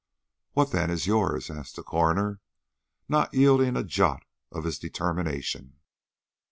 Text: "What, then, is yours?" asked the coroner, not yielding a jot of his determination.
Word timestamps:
"What, 0.53 0.71
then, 0.71 0.89
is 0.89 1.05
yours?" 1.05 1.51
asked 1.51 1.75
the 1.75 1.83
coroner, 1.83 2.39
not 3.07 3.35
yielding 3.35 3.77
a 3.77 3.83
jot 3.83 4.23
of 4.51 4.63
his 4.63 4.79
determination. 4.79 5.75